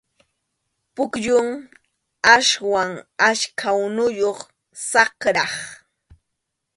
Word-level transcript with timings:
Pukyum 0.93 1.49
aswan 2.35 2.91
achka 3.29 3.67
unuyuq, 3.85 4.39
saqrap. 4.89 5.53